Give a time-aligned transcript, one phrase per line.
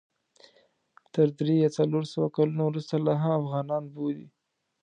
[1.13, 4.27] تر درې یا څلور سوه کلونو وروسته لا هم افغانان بولي.